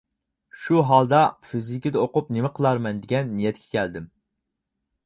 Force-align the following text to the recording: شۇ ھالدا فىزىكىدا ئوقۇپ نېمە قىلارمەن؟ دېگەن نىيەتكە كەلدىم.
شۇ 0.61 0.79
ھالدا 0.91 1.19
فىزىكىدا 1.49 2.01
ئوقۇپ 2.05 2.35
نېمە 2.39 2.53
قىلارمەن؟ 2.61 3.05
دېگەن 3.05 3.33
نىيەتكە 3.39 3.71
كەلدىم. 3.79 4.11